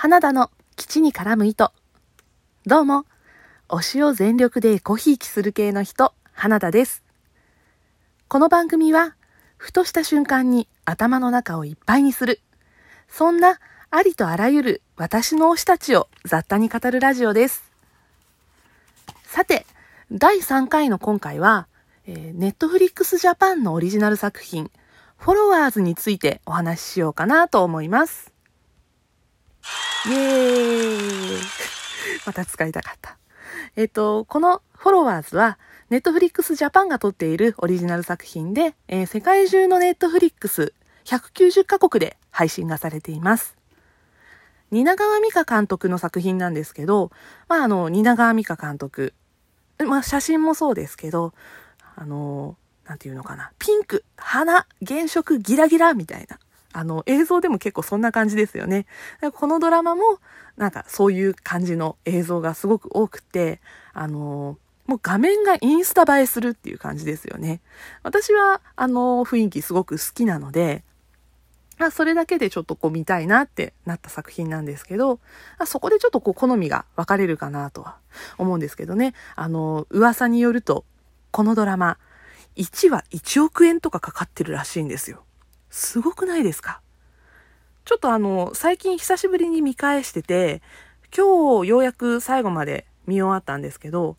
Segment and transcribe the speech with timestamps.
[0.00, 1.72] 花田の基地に絡む糸。
[2.66, 3.04] どうも、
[3.68, 7.02] 推しを全力でコヒーキする系の人、花田です。
[8.28, 9.16] この番組は、
[9.56, 12.40] ふとした瞬間に頭の中をいっぱいにする。
[13.08, 13.58] そんな
[13.90, 17.64] ありとあらゆる私の推したちを雑多に語るラジオです。
[19.24, 19.66] さて、
[20.12, 21.66] 第3回の今回は、
[22.06, 24.70] え、ネットフリックスジャパンのオリジナル作品、
[25.16, 28.37] フォロワーズについてお話ししようかなと思います。
[30.06, 31.40] イエーイ
[32.26, 33.18] また使いたかった。
[33.76, 35.58] えっと、このフォロワーズは、
[35.90, 43.56] ネットフリックスジャパンが撮っているオリジナル作品で、えー、世界中のネットフリックス190カ国で配信がされています。
[44.70, 47.10] 蜷川美香監督の作品なんですけど、
[47.48, 49.14] まあ、あの、蜷川美香監督、
[49.78, 51.32] まあ、写真もそうですけど、
[51.96, 52.56] あの、
[52.86, 56.38] なんていうのかな、ピンク、花、原色、ギラギラみたいな。
[56.72, 58.86] あの、映像でも結構そんな感じですよね。
[59.34, 60.18] このドラマも、
[60.56, 63.60] なんかそういう感じの映像がすごく多くて、
[63.92, 67.60] あのもう画面がインスタ映えするっていう感じですよね。
[68.02, 70.82] 私は、あの雰囲気すごく好きなので、
[71.78, 75.20] あそれだけでちょっとこう見たいなってなった作品なんですけど、
[75.58, 77.96] あそこでちょっとこう好みが分かれるかなとは
[78.38, 79.14] 思うんですけどね。
[79.36, 80.84] あの、噂によると、
[81.30, 81.98] このドラマ、
[82.56, 85.22] 1話1億円とかかかってるらしいんですよ。
[85.70, 86.80] すごくないですか？
[87.84, 90.60] ちょっとあの、最近久しぶりに見返してて、
[91.16, 94.16] 今日ようやく最後まで見終わったんですけど、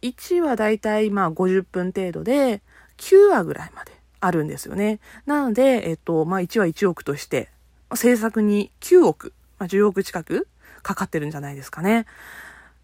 [0.00, 2.62] 1話だいたいまあ50分程度で、
[2.96, 5.00] 9話ぐらいまであるんですよね。
[5.26, 7.50] なので、えっと、まあ1話1億として、
[7.94, 10.48] 制作に9億、まあ、10億近く
[10.82, 12.06] かかってるんじゃないですかね。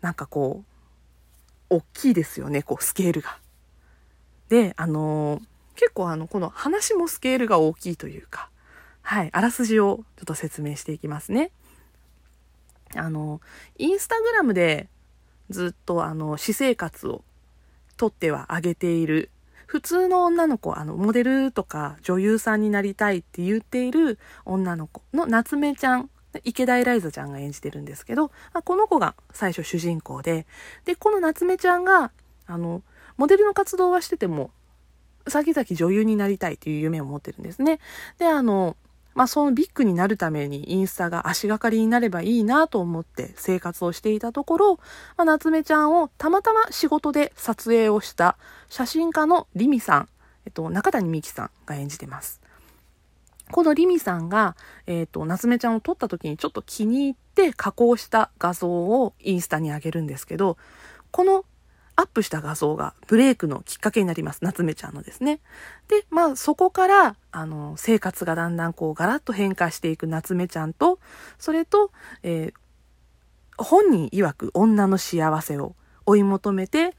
[0.02, 0.64] なんかこ
[1.70, 3.38] う、大きいですよね、こう、スケールが。
[4.50, 8.50] で、あのー結構あの、この話もスケールが大きいというか、
[9.02, 11.50] はい、あらすじをちょっと説明していきますね。
[12.96, 13.40] あの、
[13.76, 14.88] インスタグラムで
[15.50, 17.22] ずっとあの、私生活を
[17.96, 19.30] とってはあげている、
[19.66, 26.10] 普通の女の子、あの、モデルとか女優さんになりたいって言っている女の子の夏目ちゃん、
[26.44, 28.30] 池田エライザちゃんが演じてるんですけど、
[28.64, 30.46] この子が最初主人公で、
[30.84, 32.10] で、この夏目ちゃんが、
[32.46, 32.82] あの、
[33.16, 34.50] モデルの活動はしてても、
[35.26, 37.80] 先々女優になりたいという夢を持ってるんですね。
[38.18, 38.76] で、あの、
[39.14, 44.74] まあ、そのビッグになるためにインスタが足がかりになればいいなと思って生活をしていたところ、
[45.16, 48.36] まあ、夏目ちゃんをたまたま仕事で撮影をした
[48.68, 50.08] 写真家のリミさん、
[50.46, 52.40] えっと、中谷美紀さんが演じてます。
[53.50, 54.56] このリミさんが、
[54.86, 60.56] えっ、と、夏目ちゃんを撮った時にちょっと気に入って加工した画像をインスタに上げるんですけど、
[61.10, 61.44] この
[61.96, 64.40] アップした画像がブレイクのきっかけになります。
[64.42, 65.40] 夏目ちゃんのですね。
[65.88, 70.98] で、まあそこから、あの、生活がだんだんこうガラッと変化していく夏目ちゃんと、
[71.38, 71.90] それと、
[72.22, 76.96] えー、本人曰く女の幸せを追い求めて、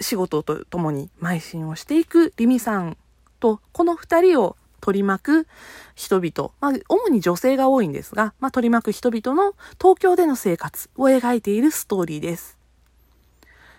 [0.00, 2.96] 仕事と共に邁進をしていくリミさん
[3.40, 5.46] と、この二人を取り巻く
[5.94, 12.58] 人々、まあ、主に女性が多いんですが、まあ、取り巻く人々の東京での生活を描いているストーリーです。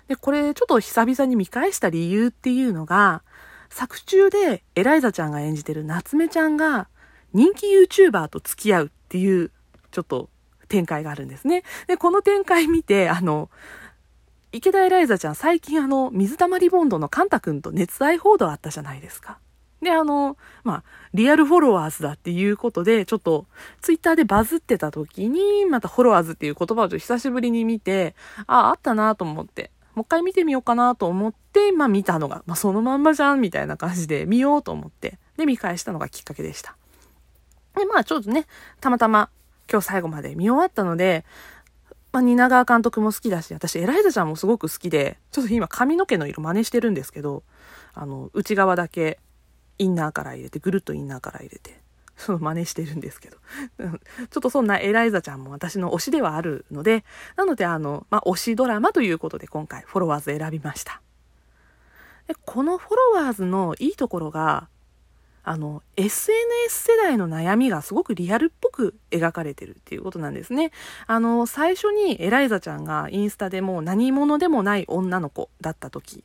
[0.08, 3.24] で、これちょっと久々に見返した理由っていうのが、
[3.70, 6.88] 作中でエライザちゃんが演じてる夏目ちゃんが
[7.34, 9.52] 人気 YouTuber と付き合うっていう
[9.92, 10.30] ちょっと
[10.68, 11.64] 展開があるんですね。
[11.88, 13.50] で、この展開見て、あの、
[14.52, 19.40] 池田エライザちゃん最近あの、水溜りボンドのカンタ君と熱愛報道あったじゃないですか。
[19.82, 20.84] で、あの、まあ、
[21.14, 23.46] リアルフォロワーズだっていうことで、ちょっと、
[23.82, 28.16] ツイッターでバズってた時に、またフォロワーズっていう言葉をちょっと久しぶりに見て、
[28.48, 29.72] ああ、あったなと思って。
[29.96, 36.76] もう一回見てみようかなと思って、まあ見たのが、まあそのまんまじゃんみたいな感じで見ようと思って、で見返したのがきっかけでした。
[37.78, 38.46] で、まあちょっとね、
[38.82, 39.30] たまたま
[39.72, 41.26] 今日最後まで見終わったので、
[42.12, 47.44] まあ、蜷川監督も好きだし、私、エライザちゃんもすごく好きで、ちょっと今髪の毛の色真似してるんですけど、
[47.94, 49.20] あの、内側だけ
[49.80, 51.82] インナーから入れて、ぐるっとインナーから入れて、
[52.18, 53.38] その真似してるんですけど。
[53.78, 57.04] ちょっとそんなエライザちゃんも私の推しではあるので、
[57.36, 61.02] なのであの、まあ、推しドラマということで今回フォロワーズ選びました。
[62.28, 64.68] でこのフォロワーズのいいところが、
[65.48, 66.34] あの、SNS
[66.70, 70.72] 世代の悩みがすごくリアルっぽく描かれてるっていうことなんですね。
[71.06, 76.24] あの、最初にエライザちゃんがインスタでも何者でもない女の子だった時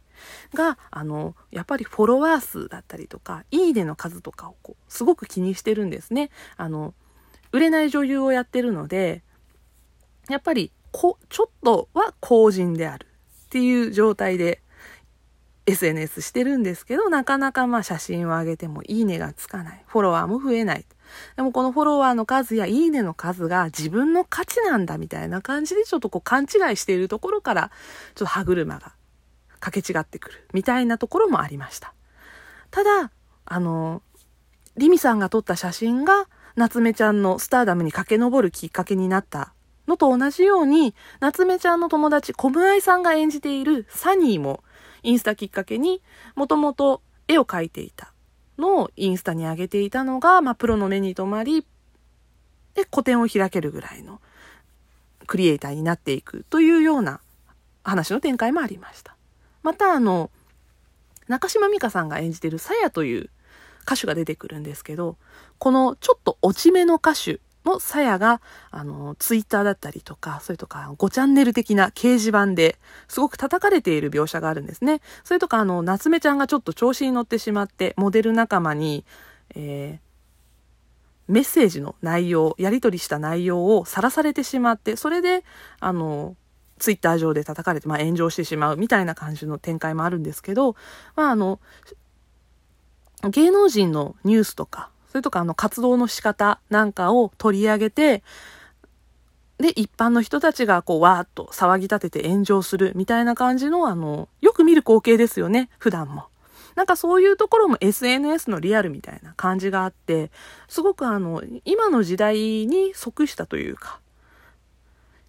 [0.54, 6.30] が、あの、やっぱりフォロワー数だったりとか、いいねの数とかをこう、すごく気にしてるんですね。
[6.56, 6.94] あの、
[7.52, 9.22] 売れない女優をやってるので、
[10.28, 13.06] やっぱり、こ、ちょっとは公人である
[13.46, 14.62] っていう状態で
[15.66, 19.84] SNS してるんですけど、なかなかまあ写真を上げてもいいねがつかない。
[19.86, 20.84] フォロワーも増えない。
[21.36, 27.70] でもこのフォロワーの数やいいねの数が自分の価値なんだみたいな感じでちょっとこう勘違いしているところから、
[28.14, 28.92] ちょっと歯車が
[29.60, 31.94] 掛け違ってくるみたいなところもありました。
[32.70, 33.10] ただ、
[33.44, 34.02] あの、
[34.76, 36.26] リミさんが撮った写真が
[36.56, 39.52] 夏目ちゃんのスターダムに駆け上るきっかけになった
[39.86, 44.62] のと同じように、夏目ちゃんの友達、小室愛さんが演じているサニーも、
[45.02, 46.02] インスタきっかけに、
[46.34, 48.12] もともと絵を描いていた
[48.58, 51.66] のをインスタに上げていたのが、まあ、プロの目に留まり、
[52.74, 54.20] で、個展を開けるぐらいの
[55.26, 57.20] クリエイターになっていくというような
[57.82, 59.16] 話の展開もありました。
[59.62, 60.30] また、あの、
[61.28, 63.30] 中島美嘉さんが演じているさやという
[63.82, 65.16] 歌手が出てくるんですけど、
[65.58, 68.40] このちょっと落ち目の歌手のさやが、
[68.70, 72.78] あの、ツイッターだったりとか、それとか5チャンネル的な掲示板で
[73.08, 75.00] すごく叩かれている描写があるんですね。
[75.24, 79.04] それとか、あの、夏目ちゃんがちょっと調子に乗ってしまって、モデル仲間に、
[79.54, 85.44] えー、メッセージの内容、やり取りした内容をさらされてしまって、それで、
[85.78, 86.34] あの、
[86.80, 90.74] ツイッター上で叩かれて、まあ、炎上してしまうみたいな感じの展開もあるんですけど、
[91.14, 91.60] まあ、あの、
[93.30, 98.22] 芸能人のニュースとか、それとかあの活動の仕方なんかを取り上げて、
[99.58, 106.24] で、一般の人たちがこう、わーっと騒ぎ立てて炎上するみたいな感じの、あの、よく見る光景ですよね、普段も。
[106.76, 110.30] なんかそういうところも SNS のリアルみたいな感じがあって、
[110.68, 114.00] すごくあの、今の時代に即したというか、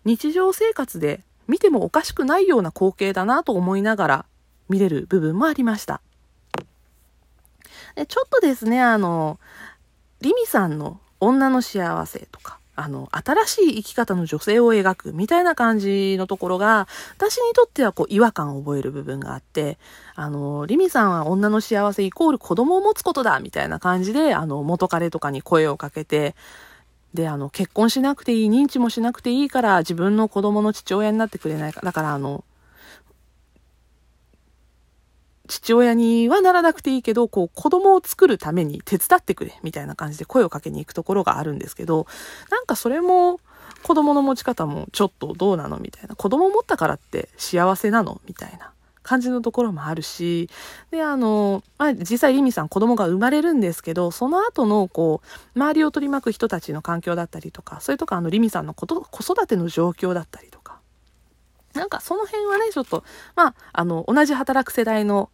[0.06, 1.22] 日常生活で
[1.52, 4.26] 見てもおかしくないような光景だなと思いながら
[4.70, 6.00] 見れる部分もありました。
[7.96, 9.38] でちょっとですね、あの、
[10.22, 16.88] リミさんの女の幸せとか、あの、新しい生き方の女性を描くみたいな感じのところが、
[17.18, 19.78] 私にとってはこう違和感を覚える部分があって、
[20.16, 26.34] あの、リミさんは女の幸せイコール子供を持つことだみたいな感じで、あの、元彼とかに声をかけて、
[27.14, 31.82] で、あの、結婚しなくていい、認知もしなくていいから、自分の子供の父親になってくれないか。
[31.82, 32.44] だから、あの、
[35.48, 42.08] 父親にはならなくていいけど、こう、子供を作るために手伝ってくれ、みたいな感じで声をかけに行くところがあるんですけど、
[42.50, 43.40] なんかそれも、
[43.84, 46.16] 子供の持ち方もちょっとどうなのみたいな。
[46.16, 48.72] 子供を持ったからって幸せなのみたいな
[49.12, 50.50] 感じのところもあるし、
[50.90, 60.80] で、あの、まあ、実際リミさん子供が生まれるんですけど、その後の、こう、周りを取り巻く人たちの環境だったりとか、それとかあの、リミさんのこと子育ての状況だったりとか、
[61.74, 63.04] なんかその辺はね、ちょっと、
[63.36, 65.30] まあ、あの、同じ働く世代の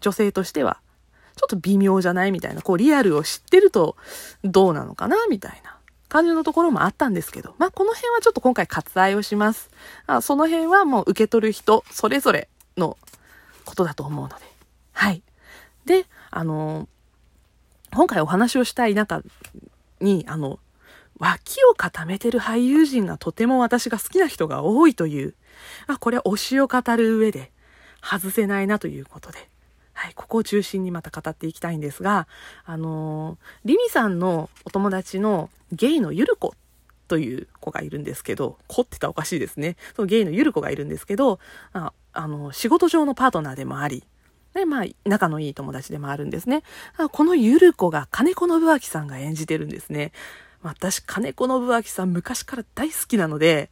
[0.00, 0.80] 女性としては、
[1.36, 3.94] ちょっと微妙じゃないみたいな、こうリアルを知ってると
[4.42, 5.78] どうなのかなみたいな
[6.08, 9.70] 感じのところもあったんですけど、まあこの辺はちょっと今回割愛をします。
[10.08, 12.96] あその辺はもう受け取る人それぞれの
[13.64, 14.44] ことだと思うので。
[14.92, 15.22] はい。
[15.84, 16.88] で、あの、
[17.92, 19.22] 今回お話をしたい中
[20.00, 20.58] に、あの、
[21.18, 25.34] 脇を固めてる俳優陣がとても私が好きな人が多いという、
[25.86, 27.50] あ、これは推しを語る上で
[28.02, 29.48] 外せないなということで、
[29.92, 32.28] はい、ここを中心にまた語っていきたいんですが、
[32.64, 36.54] あの、リミさんのお友達のゲイのゆる子
[37.08, 39.76] という子がいるんですけど、子って言ったらおかしいですね。
[39.96, 41.40] そのゲイのゆる子がいるんですけど、
[41.72, 44.04] ああの、仕事上のパートナーでもあり、
[44.54, 46.62] で、まあ、仲のいい友達でもあるんですね。
[47.12, 50.12] このゆる子が金子信明さんが演じてるんですね。
[50.62, 53.70] 私、金子信明さん昔から大好きなので、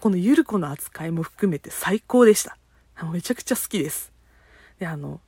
[0.00, 2.56] このゆる子の扱いも含めて最高でした。
[3.12, 4.12] めちゃくちゃ好きです。
[4.78, 5.20] で、あの、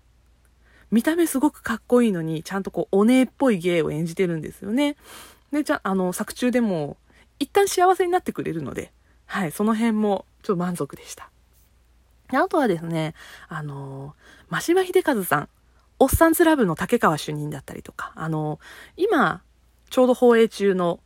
[0.91, 4.97] 見た目すごくかっこいいのに、ちゃんとこう、お姉っぽい芸を演じてるんですよね。
[5.53, 6.97] で、じゃあ、の、作中でも、
[7.39, 8.93] 一旦幸せになってくれるので、
[9.27, 11.31] はい、その辺も、ちょっと満足でした。
[12.31, 13.15] であとはですね、
[13.49, 14.15] あの、
[14.49, 15.49] 真島秀和さん、
[15.99, 18.61] おっさんずラブの竹川主任だったりとか、あの、
[18.97, 19.43] 今、
[19.91, 21.01] ちょうど放映中の、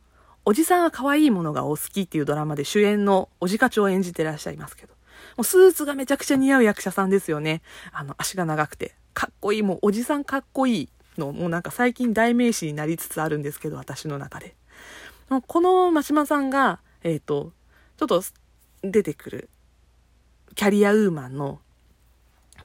[0.45, 4.93] おじさんは可愛いものがお好きっていうドラマで主演のおじ課長を演じてらっしゃいますけど、
[5.37, 7.61] もうスーツがめちゃくちゃ似合う役者さんですよね。
[7.93, 14.55] あの、足が長くて、かっこいい、もうおじさんかっこいいの、もうなんか最近代名詞になりつつあるんですけど、私の中で。
[15.41, 17.51] この真島さんが、えっ、ー、と、
[17.97, 18.23] ちょっと
[18.83, 19.49] 出てくる
[20.55, 21.59] キャリアウーマンの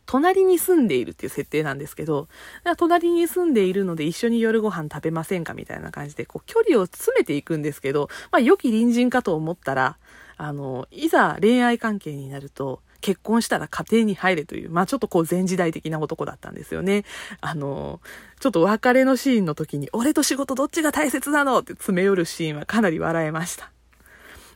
[0.07, 2.29] 隣に住んでいるっていう設定なんですけど、
[2.77, 9.99] 隣に住んでいるので一緒に夜ご飯食べませんかみたいな感じで、こう、距離を詰めていくんですけど、まあ、良き隣人かと思ったら、
[10.39, 17.05] あの、いざ恋愛関係になると、結婚したら家庭に入れという、まあちょっとこう前時代的な男だったんですよね。
[17.41, 18.01] あの、
[18.41, 23.71] ちょっと別れのシーンの時に、俺と仕事どっちが大切なのって詰め寄るシーンはかなり笑えました。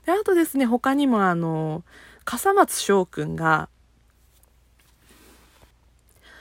[0.06, 1.84] で、あとですね、他にもあの、
[2.24, 3.68] 笠松翔くんが、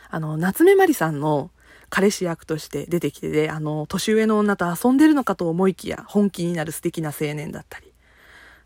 [0.10, 1.52] あの、夏目まりさんの
[1.90, 7.92] 彼氏役として出てきてで、あの、年上の女と遊んでるのかと思いきや、本気になる素敵な青年だったり。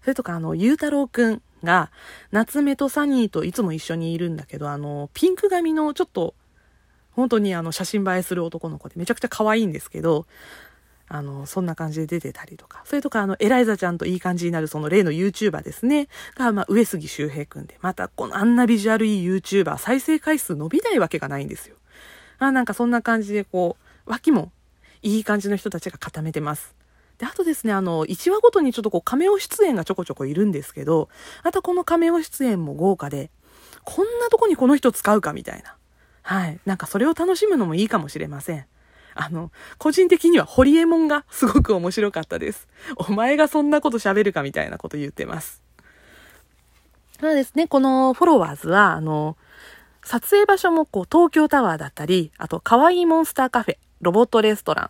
[0.02, 1.92] それとか、あの、ゆうたろうくんが、
[2.32, 6.36] 夏目とサニーといつも一緒にいるんだけど、あの、ピンク髪のちょっと、
[7.16, 10.26] 本当にあの、写真映えする男の子でめちゃくちゃ可愛いんですけど、
[11.08, 12.82] あの、そんな感じで出てたりとか。
[12.86, 16.08] それとか、あの、エライザちゃんといい感じになる、その例の YouTuber ですね。
[16.36, 17.78] が、まあ、上杉周平くんで。
[17.82, 21.76] また、このあんなビジュアルいい YouTuber、再生回数伸びないわけがないんですよ。
[22.40, 24.52] あなんかそんな感じで、こう、脇も
[25.04, 26.76] いい感じの人たちが固めてます。
[27.20, 31.10] で、あとですね、あの、1話ごとにちょっとこう、カメオ出演がちょこちょこいるんですけど、
[31.44, 33.30] またこのカメオ出演も豪華で、
[33.84, 35.76] こんなとこにこの人使うかみたいな。
[36.26, 36.60] はい。
[36.66, 38.66] なんかそれを楽しむのもいいかもしれません。
[39.14, 42.68] あの、個人的にはホリエモンがすごく面白かったです。
[42.96, 45.62] お前がそんなこと喋るかみたいなこと言ってます。
[47.22, 49.38] そうですね、このフォロワーズは、あの、
[50.04, 54.90] 撮影場所もこう東京タワーだったり、あと可愛いモンスターカフェ、ロボットレストラン、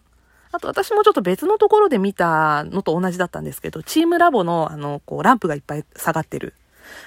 [0.53, 6.53] あと私もちょっと別のところで見たのと同じだったんですけど、チームラボのあの、こうランプがいっぱい下がってる。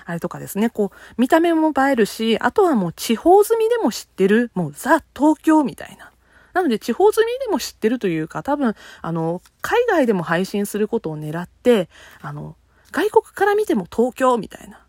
[0.04, 6.10] あれとかですね、こう、見た目も映えるし、あとはもう地方住みでも知ってる、もうザ・東京みたいな。
[6.54, 11.88] なので、地方住みでも知ってるというか、多分、あの、海外でも配信することを狙って、
[12.20, 12.56] あの、
[12.90, 14.80] 外国から見ても東京みたいな。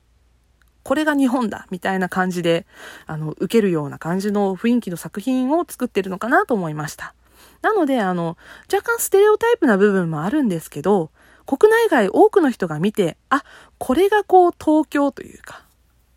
[0.84, 2.65] これが日本だみたいな感じで、
[3.05, 7.13] あの、受けるような感じの雰囲気の作品を作ってるのかなと思いました。
[7.62, 8.38] なので、あの、
[8.72, 11.12] 若干ステレオタイプな部分もあるんですけど、
[11.49, 13.43] 国内外多くの人が見て、あ、
[13.79, 15.65] これがこう東京というか、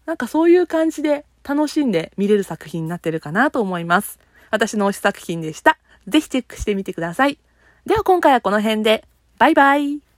[0.04, 4.18] なんかそういう感じで楽しんで見れる作品になってるかなと思います。
[4.50, 5.78] 私の推し作品でした。
[6.06, 7.38] ぜひチェックしてみてください。
[7.86, 9.06] では今回はこの辺で。
[9.38, 10.11] バイバイ。